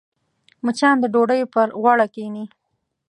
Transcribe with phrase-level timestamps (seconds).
[0.65, 2.45] مچان د ډوډۍ پر غوړه کښېني